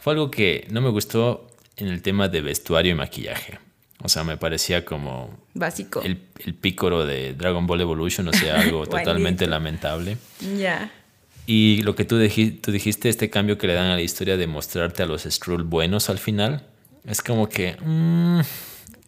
[0.00, 3.58] fue algo que no me gustó en el tema de vestuario y maquillaje.
[4.02, 6.00] O sea, me parecía como Básico.
[6.02, 10.16] el, el pícoro de Dragon Ball Evolution, o sea, algo totalmente lamentable.
[10.58, 10.90] Ya.
[11.46, 15.02] Y lo que tú, dijiste, este cambio que le dan a la historia de mostrarte
[15.02, 16.64] a los Skrull buenos al final,
[17.04, 18.40] es como que mm,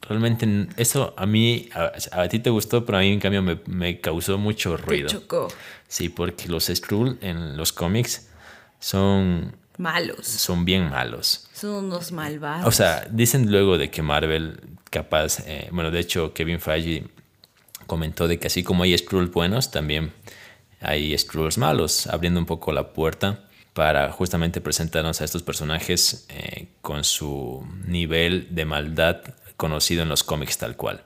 [0.09, 3.61] realmente eso a mí, a, a ti te gustó, pero a mí en cambio me,
[3.67, 5.09] me causó mucho Te ruido.
[5.09, 5.49] chocó.
[5.89, 8.29] Sí, porque los Skrull en los cómics
[8.81, 10.27] son, Malos.
[10.27, 11.49] son bien malos.
[11.53, 12.67] Son unos malvados.
[12.67, 17.05] O sea, dicen luego de que Marvel capaz, eh, bueno, de hecho Kevin Feige
[17.87, 20.13] comentó de que así como hay Skrulls buenos, también
[20.81, 26.69] hay Skrulls malos, abriendo un poco la puerta para justamente presentarnos a estos personajes eh,
[26.81, 29.23] con su nivel de maldad
[29.57, 31.05] conocido en los cómics tal cual,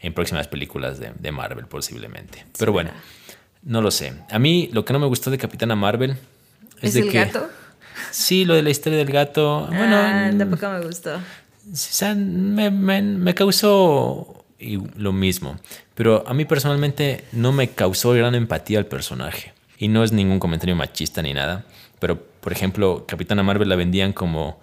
[0.00, 2.46] en próximas películas de, de Marvel posiblemente.
[2.58, 2.90] Pero bueno,
[3.62, 4.14] no lo sé.
[4.30, 6.12] A mí lo que no me gustó de Capitana Marvel
[6.80, 7.18] es, ¿Es de el que...
[7.18, 7.48] gato?
[8.10, 9.66] Sí, lo de la historia del gato.
[9.68, 11.14] Bueno, ah, mm, tampoco me gustó.
[11.16, 11.20] o
[11.72, 14.44] sea, me, me- me causó
[14.96, 15.56] lo mismo.
[15.94, 19.52] Pero a mí personalmente no me causó gran empatía al personaje.
[19.78, 21.64] Y no es ningún comentario machista ni nada.
[21.98, 24.60] Pero, por ejemplo, Capitana Marvel la vendían como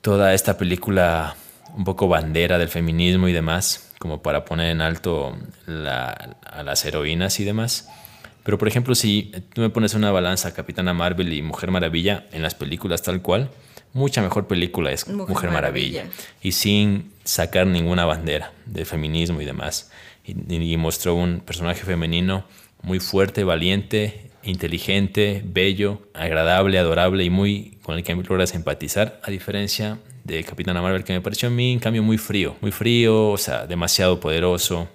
[0.00, 1.36] toda esta película
[1.76, 6.84] un poco bandera del feminismo y demás, como para poner en alto la- a las
[6.84, 7.88] heroínas y demás.
[8.44, 12.42] Pero, por ejemplo, si tú me pones una balanza Capitana Marvel y Mujer Maravilla en
[12.42, 13.50] las películas tal cual,
[13.92, 16.04] mucha mejor película es Mujer Mujer, Maravilla.
[16.04, 16.24] Maravilla.
[16.42, 19.90] Y sin sacar ninguna bandera de feminismo y demás.
[20.24, 22.44] Y, y mostró un personaje femenino
[22.82, 29.30] muy fuerte, valiente, inteligente, bello, agradable, adorable y muy con el que logras empatizar, a
[29.30, 33.30] diferencia de Capitana Marvel, que me pareció a mí, en cambio, muy frío, muy frío,
[33.30, 34.88] o sea, demasiado poderoso,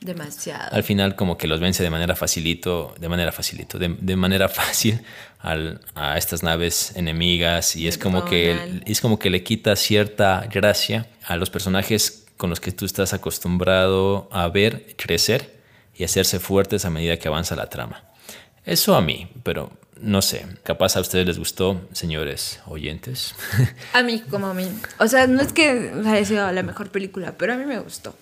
[0.00, 0.74] Demasiado.
[0.74, 4.48] Al final como que los vence de manera facilito, de manera facilito, de, de manera
[4.60, 5.02] fácil
[5.40, 10.48] al, a estas naves enemigas y es como que es como que le quita cierta
[10.50, 15.60] gracia a los personajes con los que tú estás acostumbrado a ver crecer
[15.94, 18.04] y hacerse fuertes a medida que avanza la trama.
[18.64, 23.34] Eso a mí, pero no sé, capaz a ustedes les gustó, señores oyentes.
[23.92, 24.66] A mí, como a mí.
[24.98, 28.14] O sea, no es que haya sido la mejor película, pero a mí me gustó.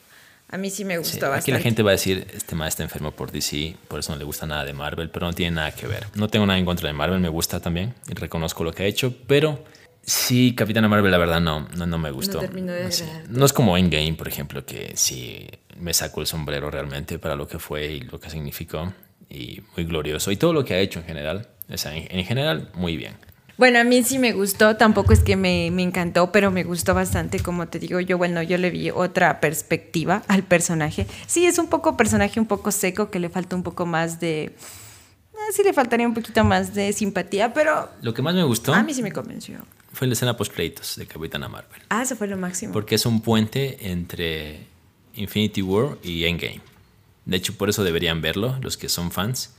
[0.51, 1.39] A mí sí me gustó bastante.
[1.39, 4.19] Aquí la gente va a decir, este maestro está enfermo por DC, por eso no
[4.19, 6.07] le gusta nada de Marvel, pero no tiene nada que ver.
[6.15, 8.87] No tengo nada en contra de Marvel, me gusta también y reconozco lo que ha
[8.87, 9.63] hecho, pero
[10.03, 12.41] sí, Capitana Marvel la verdad no, no, no me gustó.
[12.41, 12.93] No, de
[13.29, 17.47] no es como Endgame, por ejemplo, que sí me sacó el sombrero realmente para lo
[17.47, 18.95] que fue y lo que significó
[19.29, 21.49] y muy glorioso y todo lo que ha hecho en general.
[21.71, 23.17] O sea, en general, muy bien.
[23.59, 26.95] Bueno, a mí sí me gustó, tampoco es que me, me, encantó, pero me gustó
[26.95, 31.09] bastante, como te digo, yo, bueno, yo le vi otra perspectiva al personaje.
[31.27, 34.45] Sí, es un poco personaje un poco seco, que le falta un poco más de...
[34.45, 37.91] Eh, sí le faltaría un poquito más de simpatía, pero...
[38.01, 38.73] Lo que más me gustó...
[38.73, 39.59] A mí sí me convenció.
[39.93, 41.83] Fue la escena post-créditos de Capitana Marvel.
[41.89, 42.73] Ah, eso fue lo máximo.
[42.73, 44.69] Porque es un puente entre
[45.15, 46.61] Infinity War y Endgame.
[47.25, 49.58] De hecho, por eso deberían verlo, los que son fans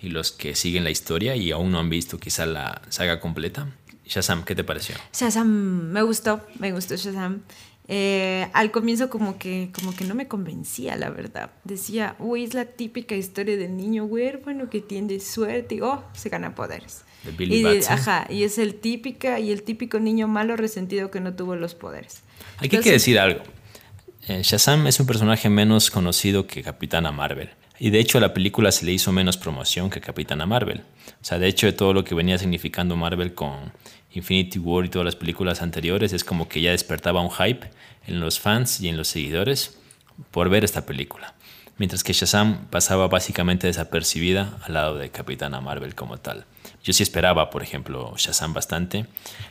[0.00, 3.68] y los que siguen la historia y aún no han visto quizá la saga completa.
[4.06, 4.94] Shazam, ¿qué te pareció?
[5.12, 7.42] Shazam, me gustó, me gustó Shazam.
[7.88, 11.50] Eh, al comienzo como que, como que no me convencía, la verdad.
[11.64, 16.28] Decía, uy, es la típica historia del niño huérfano que tiene suerte y, oh, se
[16.28, 17.04] gana poderes.
[17.24, 21.20] De Billy y, Ajá, y es el típica y el típico niño malo resentido que
[21.20, 22.22] no tuvo los poderes.
[22.58, 23.42] Hay que decir algo.
[24.28, 27.50] Eh, Shazam es un personaje menos conocido que Capitana Marvel.
[27.78, 30.82] Y de hecho a la película se le hizo menos promoción que Capitana Marvel.
[31.20, 33.72] O sea, de hecho de todo lo que venía significando Marvel con
[34.12, 37.68] Infinity War y todas las películas anteriores es como que ya despertaba un hype
[38.06, 39.78] en los fans y en los seguidores
[40.30, 41.34] por ver esta película.
[41.78, 46.46] Mientras que Shazam pasaba básicamente desapercibida al lado de Capitana Marvel como tal.
[46.82, 49.04] Yo sí esperaba, por ejemplo, Shazam bastante.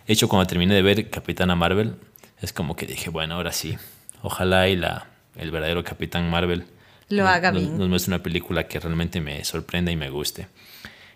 [0.07, 1.95] De hecho, cuando terminé de ver Capitana Marvel,
[2.41, 3.77] es como que dije, bueno, ahora sí,
[4.23, 6.65] ojalá y la, el verdadero Capitán Marvel
[7.09, 7.77] lo haga bien.
[7.77, 10.47] Nos muestra una película que realmente me sorprenda y me guste.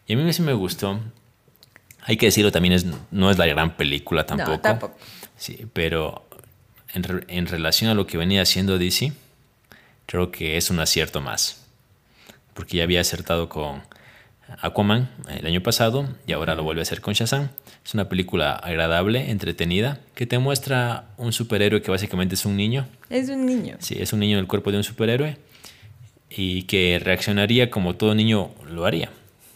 [0.08, 1.00] Y a mí sí me gustó.
[2.02, 4.52] Hay que decirlo, también es, no es la gran película tampoco.
[4.52, 4.98] No, tampoco.
[5.38, 6.28] Sí, pero
[6.94, 9.14] en, en relación a lo que venía haciendo DC,
[10.06, 11.66] creo que es un acierto más.
[12.54, 13.82] Porque ya había acertado con
[14.62, 17.50] Aquaman el año pasado y ahora lo vuelve a hacer con Shazam.
[17.86, 22.88] Es una película agradable, entretenida, que te muestra un superhéroe que básicamente es un niño.
[23.10, 23.78] Es un niño.
[23.80, 25.38] Sí, es un niño en el cuerpo de un superhéroe
[26.30, 29.10] y que reaccionaría como todo niño lo haría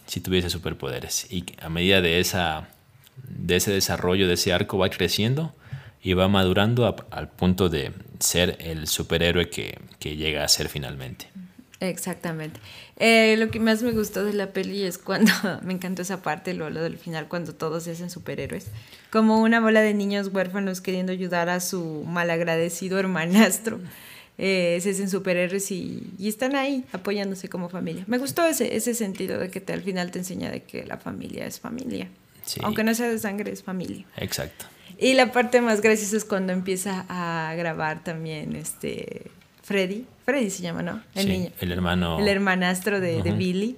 [0.06, 1.26] si tuviese superpoderes.
[1.30, 2.68] Y a medida de, esa,
[3.16, 5.54] de ese desarrollo, de ese arco, va creciendo
[6.02, 11.28] y va madurando al punto de ser el superhéroe que, que llega a ser finalmente.
[11.80, 12.60] Exactamente.
[12.96, 15.32] Eh, lo que más me gustó de la peli es cuando,
[15.62, 18.66] me encantó esa parte, lo, lo del final, cuando todos se hacen superhéroes.
[19.10, 23.80] Como una bola de niños huérfanos queriendo ayudar a su malagradecido hermanastro
[24.38, 28.04] eh, se hacen superhéroes y, y, están ahí apoyándose como familia.
[28.06, 30.96] Me gustó ese, ese sentido de que te, al final te enseña de que la
[30.96, 32.08] familia es familia.
[32.62, 34.04] Aunque no sea de sangre, es familia.
[34.16, 34.66] Exacto.
[34.98, 39.30] Y la parte más graciosa es cuando empieza a grabar también este
[39.62, 40.04] Freddy.
[40.24, 41.02] Freddy se llama, ¿no?
[41.14, 41.50] El niño.
[41.60, 42.18] El hermano.
[42.18, 43.76] El hermanastro de, de Billy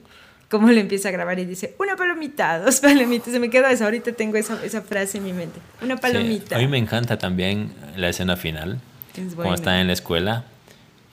[0.48, 3.32] cómo le empieza a grabar y dice, una palomita, dos palomitas.
[3.32, 5.60] Se me queda eso, ahorita tengo esa, esa frase en mi mente.
[5.82, 6.56] Una palomita.
[6.56, 8.80] a mí me encanta también la escena final,
[9.35, 10.44] cuando está en la escuela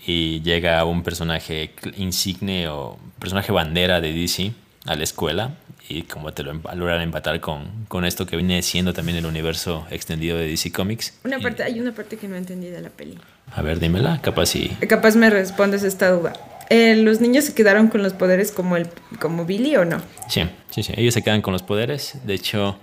[0.05, 4.51] y llega un personaje insigne o personaje bandera de DC
[4.85, 5.55] a la escuela
[5.89, 9.85] y como te lo logran empatar con, con esto que viene siendo también el universo
[9.91, 11.19] extendido de DC Comics.
[11.23, 13.17] Una parte, hay una parte que no entendí de la peli.
[13.53, 14.75] A ver, dímela, capaz sí.
[14.87, 16.33] Capaz me respondes esta duda.
[16.69, 18.87] Eh, ¿Los niños se quedaron con los poderes como, el,
[19.19, 20.01] como Billy o no?
[20.29, 20.93] Sí, sí, sí.
[20.95, 22.15] Ellos se quedan con los poderes.
[22.25, 22.79] De hecho,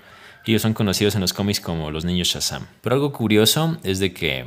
[0.46, 2.66] ellos son conocidos en los cómics como los niños Shazam.
[2.82, 4.44] Pero algo curioso es de que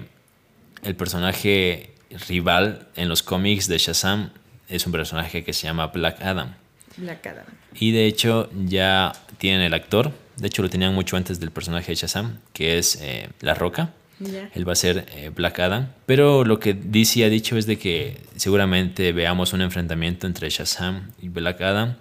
[0.83, 1.93] el personaje
[2.27, 4.31] rival en los cómics de Shazam
[4.69, 6.53] es un personaje que se llama Black Adam.
[6.97, 7.45] Black Adam.
[7.73, 11.91] Y de hecho ya tienen el actor, de hecho lo tenían mucho antes del personaje
[11.91, 13.93] de Shazam, que es eh, La Roca.
[14.53, 15.89] Él va a ser eh, Black Adam.
[16.05, 21.11] Pero lo que DC ha dicho es de que seguramente veamos un enfrentamiento entre Shazam
[21.21, 21.95] y Black Adam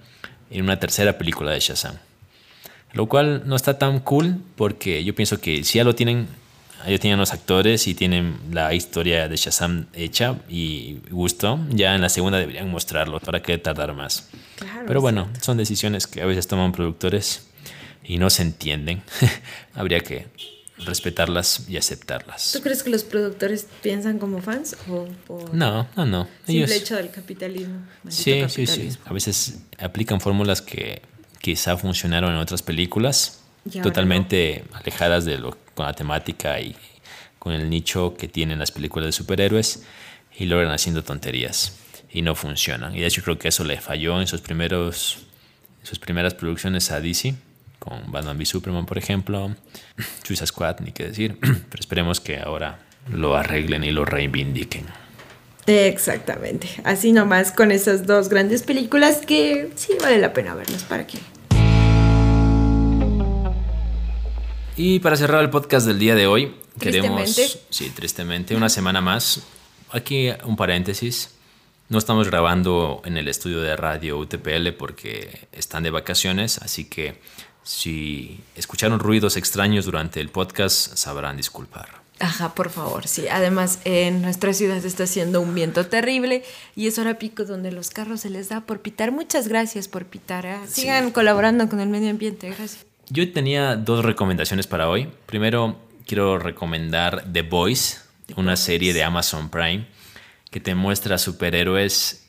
[0.51, 1.97] en una tercera película de Shazam.
[2.93, 6.29] Lo cual no está tan cool porque yo pienso que si ya lo tienen
[6.89, 11.59] ya tienen los actores y tienen la historia de Shazam hecha y gustó.
[11.71, 13.21] Ya en la segunda deberían mostrarlo.
[13.21, 14.29] ¿Para qué tardar más?
[14.87, 17.47] Pero bueno, son decisiones que a veces toman productores
[18.05, 19.03] y no se entienden.
[19.75, 20.27] Habría que
[20.79, 22.53] respetarlas y aceptarlas.
[22.53, 25.07] ¿Tú crees que los productores piensan como fans o,
[25.53, 26.29] no, no, no.
[26.47, 27.81] Simple hecho del capitalismo.
[28.09, 28.89] Sí, sí, sí.
[29.05, 31.03] A veces aplican fórmulas que
[31.41, 33.43] quizá funcionaron en otras películas,
[33.83, 36.77] totalmente alejadas de lo con la temática y
[37.39, 39.85] con el nicho que tienen las películas de superhéroes
[40.37, 41.77] y logran haciendo tonterías
[42.11, 42.95] y no funcionan.
[42.95, 45.27] Y de hecho creo que eso le falló en sus primeros
[45.83, 47.35] sus primeras producciones a DC
[47.79, 49.55] con Batman v Superman, por ejemplo,
[50.23, 52.79] Suicide Squad, ni qué decir, pero esperemos que ahora
[53.11, 54.87] lo arreglen y lo reivindiquen.
[55.67, 61.07] Exactamente, así nomás con esas dos grandes películas que sí vale la pena verlas para
[61.07, 61.19] que.
[64.77, 69.43] Y para cerrar el podcast del día de hoy, queremos, sí, tristemente, una semana más.
[69.91, 71.35] Aquí un paréntesis.
[71.91, 77.21] No estamos grabando en el estudio de radio UTPL porque están de vacaciones, así que
[77.63, 82.03] si escucharon ruidos extraños durante el podcast, sabrán disculpar.
[82.19, 83.29] Ajá, por favor, sí.
[83.29, 87.91] Además, en nuestra ciudad está haciendo un viento terrible y es hora pico donde los
[87.91, 89.13] carros se les da por pitar.
[89.13, 90.47] Muchas gracias por pitar.
[90.47, 90.57] ¿eh?
[90.67, 92.47] Sigan colaborando con el medio ambiente.
[92.47, 92.87] Gracias.
[93.15, 95.11] Yo tenía dos recomendaciones para hoy.
[95.27, 97.99] Primero, quiero recomendar The Voice,
[98.37, 99.87] una serie de Amazon Prime
[100.51, 102.27] que te muestra superhéroes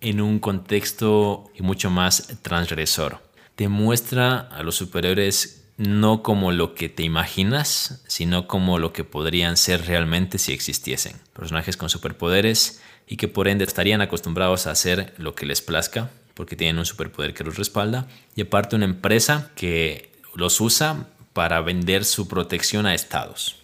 [0.00, 3.20] en un contexto y mucho más transgresor
[3.56, 9.02] te muestra a los superhéroes no como lo que te imaginas, sino como lo que
[9.02, 11.16] podrían ser realmente si existiesen.
[11.32, 16.10] Personajes con superpoderes y que por ende estarían acostumbrados a hacer lo que les plazca,
[16.34, 18.06] porque tienen un superpoder que los respalda,
[18.36, 23.56] y aparte una empresa que los usa para vender su protección a estados.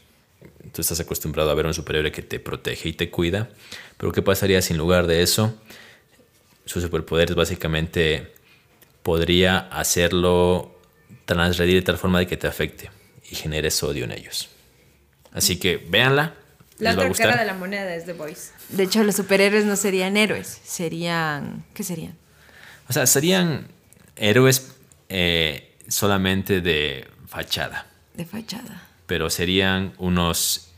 [0.73, 3.49] Tú estás acostumbrado a ver un superhéroe que te protege y te cuida,
[3.97, 5.55] pero ¿qué pasaría si en lugar de eso
[6.65, 8.33] su superpoder es básicamente
[9.03, 10.79] podría hacerlo
[11.25, 12.91] transgredir de tal forma de que te afecte
[13.31, 14.49] y generes odio en ellos.
[15.33, 16.35] Así que véanla.
[16.79, 18.51] La otra cara de la moneda es The Voice.
[18.69, 21.65] De hecho, los superhéroes no serían héroes, serían...
[21.75, 22.17] ¿Qué serían?
[22.89, 23.69] O sea, serían
[24.17, 24.73] héroes
[25.09, 27.87] eh, solamente de fachada.
[28.15, 28.83] De fachada.
[29.07, 30.73] Pero serían unos...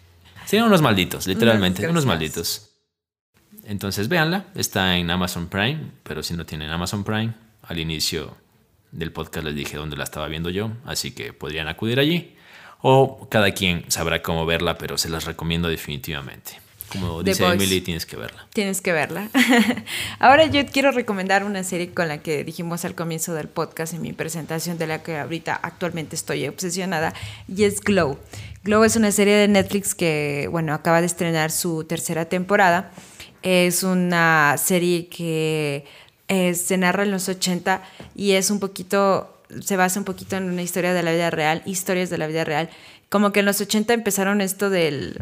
[0.47, 2.71] Serían unos malditos, literalmente, unos malditos.
[3.65, 4.47] Entonces, véanla.
[4.55, 8.37] Está en Amazon Prime, pero si no tienen Amazon Prime, al inicio
[8.91, 12.37] del podcast les dije dónde la estaba viendo yo, así que podrían acudir allí.
[12.83, 16.61] O cada quien sabrá cómo verla, pero se las recomiendo definitivamente.
[16.91, 18.47] Como dice Emily, tienes que verla.
[18.53, 19.29] Tienes que verla.
[20.19, 24.03] Ahora yo quiero recomendar una serie con la que dijimos al comienzo del podcast en
[24.03, 27.15] mi presentación, de la que ahorita actualmente estoy obsesionada,
[27.47, 28.19] y es Glow.
[28.65, 32.91] Glow es una serie de Netflix que, bueno, acaba de estrenar su tercera temporada.
[33.43, 35.85] Es una serie que
[36.29, 37.83] eh, se narra en los 80
[38.15, 41.63] y es un poquito, se basa un poquito en una historia de la vida real,
[41.67, 42.69] historias de la vida real.
[43.09, 45.19] Como que en los 80 empezaron esto del,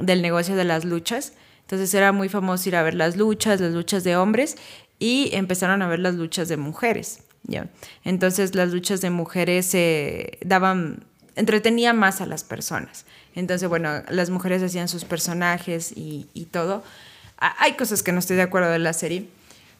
[0.00, 1.32] del negocio de las luchas.
[1.62, 4.56] Entonces era muy famoso ir a ver las luchas, las luchas de hombres
[4.98, 7.20] y empezaron a ver las luchas de mujeres.
[7.44, 7.68] ¿ya?
[8.04, 11.04] Entonces las luchas de mujeres se daban,
[11.34, 13.04] entretenían más a las personas.
[13.34, 16.82] Entonces, bueno, las mujeres hacían sus personajes y, y todo.
[17.38, 19.28] Hay cosas que no estoy de acuerdo de la serie,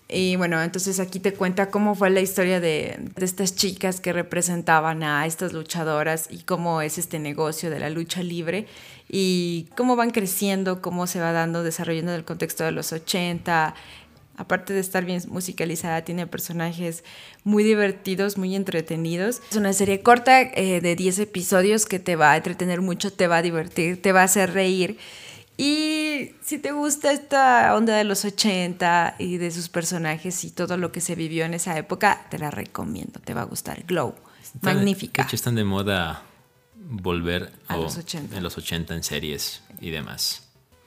[0.09, 5.03] y bueno, entonces aquí te cuenta cómo fue la historia de, estas chicas que representaban
[5.03, 8.66] a estas luchadoras y cómo es este negocio de la lucha libre
[9.09, 13.75] y cómo van creciendo, cómo se va dando, desarrollando en el contexto de los 80.
[14.37, 17.03] Aparte de estar bien musicalizada, tiene personajes
[17.42, 19.40] muy divertidos, muy entretenidos.
[19.51, 23.27] Es una serie corta eh, de 10 episodios que te va a entretener mucho, te
[23.27, 24.99] va a divertir, te va a hacer reír.
[25.57, 30.77] Y si te gusta esta onda de los 80 y de sus personajes y todo
[30.77, 33.85] lo que se vivió en esa época, te la recomiendo, te va a gustar.
[33.85, 34.14] Glow,
[34.61, 35.23] magnífica.
[35.23, 36.23] De hecho, están de moda
[36.75, 38.37] volver a los 80.
[38.37, 40.42] en los 80 en series y demás.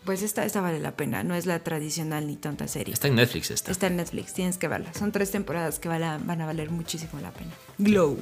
[0.05, 2.93] Pues esta, esta vale la pena, no es la tradicional ni tonta serie.
[2.93, 3.71] Está en Netflix esta.
[3.71, 4.93] Está en Netflix, tienes que verla.
[4.93, 7.51] Son tres temporadas que van a, van a valer muchísimo la pena.
[7.77, 8.17] Glow.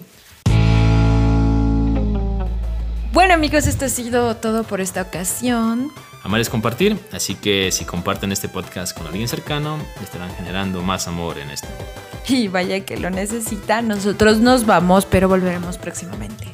[3.17, 5.91] Bueno amigos, esto ha sido todo por esta ocasión.
[6.21, 11.07] Amar es compartir, así que si comparten este podcast con alguien cercano, estarán generando más
[11.07, 11.85] amor en este mundo.
[12.27, 16.45] Y vaya que lo necesita, nosotros nos vamos, pero volveremos próximamente.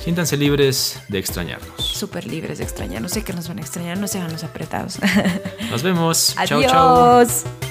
[0.00, 1.84] Siéntanse libres de extrañarnos.
[1.84, 3.12] Súper libres de extrañarnos.
[3.12, 4.98] Sé que nos van a extrañar, no sean los apretados.
[5.70, 6.32] Nos vemos.
[6.38, 6.64] Adiós.
[6.66, 7.65] Chau, chau.